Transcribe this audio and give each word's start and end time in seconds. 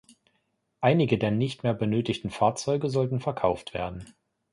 Einige 0.79 1.19
der 1.19 1.29
nicht 1.29 1.61
mehr 1.61 1.75
benötigten 1.75 2.31
Fahrzeuge 2.31 2.89
sollten 2.89 3.19
verkauft 3.19 3.75
werden. 3.75 4.15